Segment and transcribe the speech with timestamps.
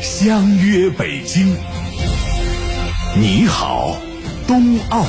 [0.00, 1.56] 相约北京。
[3.18, 3.96] 你好，
[4.46, 5.04] 冬奥。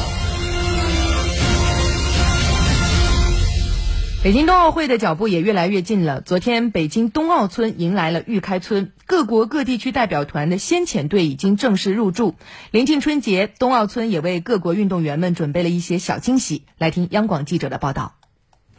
[4.23, 6.21] 北京冬奥会的脚步也越来越近了。
[6.21, 12.35] 昨天，北京冬奥村迎来了玉开村，各国各地区代表团的先遣队已经正式入驻。
[12.71, 16.63] 临近春节，冬奥村也为各国运动员们准备了一些小惊喜。
[16.77, 18.16] 来听央广记者的报道。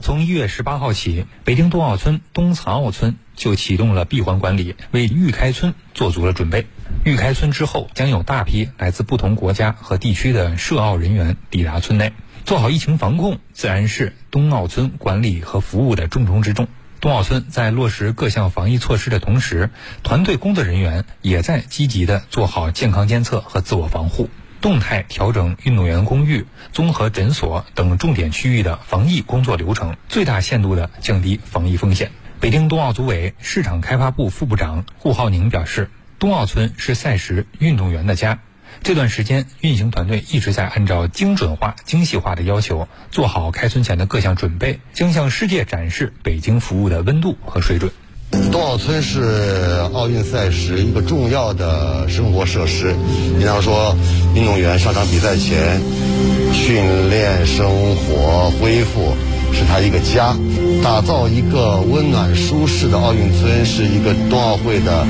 [0.01, 6.67] 从一月十八号起，北京冬奥村冬残奥村就启动了闭环管理，为玉开村做足了准备。
[7.05, 12.13] 玉开村之后，将有大批来自不同国家和地区的涉奥人员抵达村内。
[12.45, 16.69] 做好疫情防控，自然是冬奥村管理和服务的重中之重。
[17.01, 19.71] 冬奥村在落实各项防疫措施的同时，
[20.03, 24.31] 团队工作人员也在积极的做好健康监测和自我防护，
[24.61, 32.11] 动态调整运动员公寓、综合诊所等重点区域的防疫工作流程，最大限度地降低防疫风险。
[32.41, 38.39] 北京冬奥组委市场开发部副部长顾浩宁表示，冬奥村是赛时运动员的家。
[38.83, 47.91] 这段时间，运行团队一直在按照精准化、精细化的要求，做好开村前的各项准备，将向世界展示北京服务的温度和水准。
[48.53, 52.95] 冬奥村是奥运赛时一个重要的生活设施，
[53.39, 53.97] 比方说，
[54.35, 55.81] 运动员上场比赛前
[56.53, 59.15] 训练、生活、恢复，
[59.53, 60.37] 是他一个家。
[60.83, 65.07] 打造一个温暖舒适的奥运村，是一个冬奥会的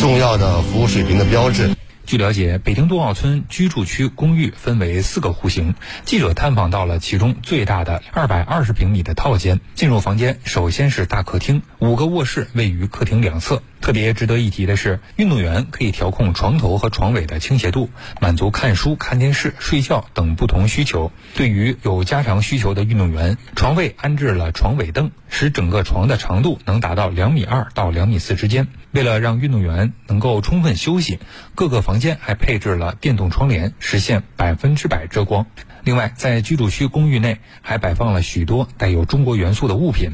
[0.00, 1.70] 重要的服务水平的标志。
[2.12, 5.74] 据了解，北京冬奥村居住区公寓分为四个户型。
[6.04, 9.60] 记者探访到了其中最大的二百二十平米的套间。
[9.74, 13.62] 进入房间，首先是大客厅，五个卧室位于客厅两侧。
[13.80, 21.10] 特别值得一提的是，运动员可以调控床头和床尾的倾斜度，满足看书、看电视、睡觉等不同需求。
[21.34, 28.68] 对于有加长需求的运动员，床位安置了床尾凳，使整个床的长度能达到两米二到两米四之间。
[28.92, 31.18] 为了让运动员能够充分休息，
[31.56, 35.46] 各个房间还配置了电动窗帘，实现百分之百遮光。
[35.84, 40.10] 另外，在居住区公寓内还摆放了许多带有中国元素的物品，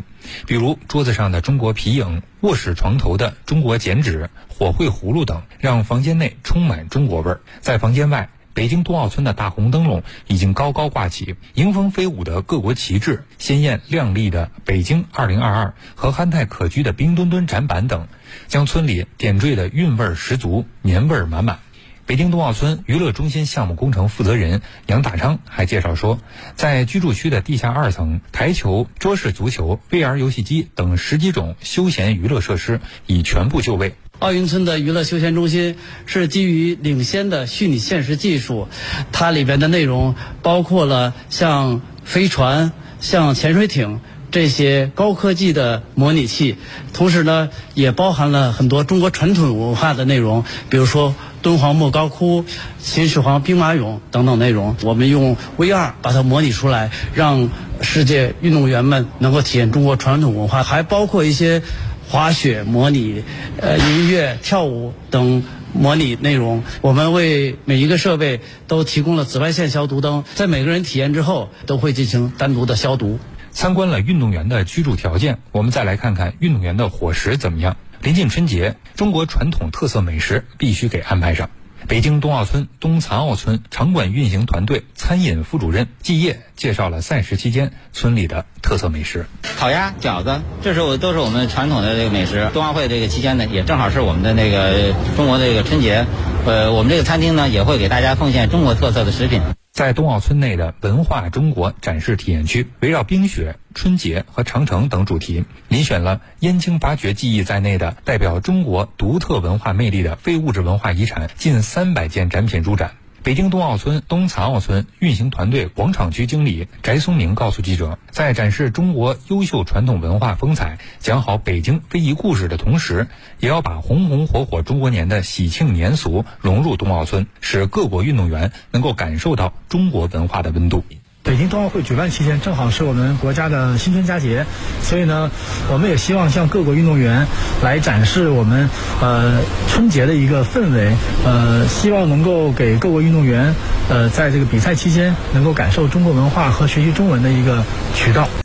[0.46, 7.40] 比如桌子上的中国皮影、卧室床头的中国剪纸、火绘葫芦等，让房间内充满中国味儿。
[7.60, 8.28] 在房间外。
[8.54, 18.08] 北京冬奥村的大红灯笼已经高高挂起，迎风飞舞的各国旗帜，鲜艳亮丽的“北京 2022” 和憨态可掬的冰墩墩展板等，
[18.48, 21.60] 将村里点缀的韵味十足，年味满满。
[22.08, 26.18] 北京冬奥村娱乐中心项目工程负责人杨大昌还介绍说，
[26.56, 33.92] 在居住区的地下二层，台球、桌式足球、VR 游戏机等十几种休闲娱乐设施已全部就位。
[34.20, 35.76] 奥运村的娱乐休闲中心
[36.06, 38.68] 是基于领先的虚拟现实技术，
[39.12, 46.56] 它里边的内容包括了像飞船、像潜水艇这些高科技的模拟器，
[46.92, 52.44] 同时呢，也包含了很多中国传统文化的内容，比如说敦煌莫高窟、
[52.80, 54.76] 秦始皇兵马俑等等内容。
[54.82, 57.48] 我们用 VR 把它模拟出来，让
[57.80, 61.62] 世界运动员们能够体验中国传统文化，还包括一些。
[62.10, 63.22] 滑雪模拟、
[63.60, 65.42] 呃音乐、跳舞等
[65.74, 73.18] 模拟内容，我们为每一个设备都提供了紫外线消毒灯，在每个人体验之后都会进行单独的消毒。
[73.50, 77.76] 参观了运动员的居住条件，我们再来看看运动员的伙食怎么样。
[78.00, 81.50] 临近春节，中国传统特色美食必须给安排上。
[81.86, 89.26] 北京冬奥村冬残奥村场馆运行团队餐饮副主任季业介绍了赛事期间村里的特色美食：
[89.56, 92.50] 烤鸭、饺子，这是我都是我们传统的这个美食。
[92.52, 96.04] 冬奥会这个期间呢，也正好是我们的那个中国的这个春节，
[96.46, 99.40] 呃，我们这个餐厅呢也会给大家奉献中国特色的食品。
[99.78, 112.94] 在冬奥村内的文化中国展示体验区，围绕冰雪、春节和长城等主题，遴选了燕京八绝技艺在内的代表中国独特文化魅力的非物质文化遗产近三百件展品入展。
[113.28, 123.06] 北京冬奥村冬残奥村运行团队广场区经理翟松明告诉记者，在展示中国优秀传统文化风采、讲好北京非遗故事的同时，
[123.38, 130.82] 也要把红红火火中国年的喜庆年俗融入冬奥村，使各国运动员能够感受到中国文化的温度。
[131.28, 134.46] 北京冬奥会举办期间，正好是我们国家的新春佳节，
[134.82, 135.30] 所以呢，
[135.70, 137.26] 我们也希望向各国运动员
[137.62, 138.70] 来展示我们
[139.02, 139.38] 呃
[139.68, 140.94] 春节的一个氛围，
[141.26, 143.54] 呃，希望能够给各国运动员
[143.90, 147.62] 呃在这个比赛期间能够感受中国文化和学习中文的一个
[147.94, 148.28] 渠道。